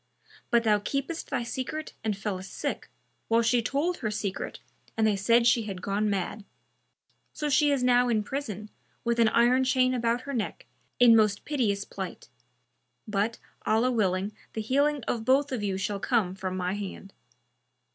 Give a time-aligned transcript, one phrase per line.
[0.49, 2.89] But thou keptest thy secret and fellest sick,
[3.27, 4.57] while she told her secret
[4.97, 6.43] and they said she had gone mad;
[7.33, 8.71] so she is now in prison,
[9.03, 10.65] with an iron chain about her neck,
[10.99, 12.29] in most piteous plight;
[13.07, 17.13] but, Allah willing, the healing of both of you shall come from my hand."